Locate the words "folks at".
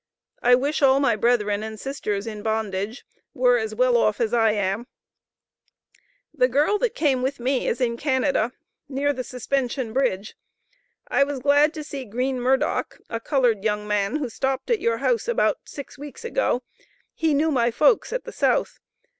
17.69-18.23